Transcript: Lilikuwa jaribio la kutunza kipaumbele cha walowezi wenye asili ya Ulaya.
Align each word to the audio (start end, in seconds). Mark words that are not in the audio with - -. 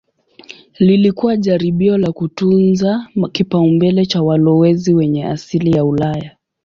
Lilikuwa 0.79 1.37
jaribio 1.37 1.97
la 1.97 2.11
kutunza 2.11 3.07
kipaumbele 3.31 4.05
cha 4.05 4.21
walowezi 4.23 4.93
wenye 4.93 5.25
asili 5.25 5.71
ya 5.71 5.85
Ulaya. 5.85 6.37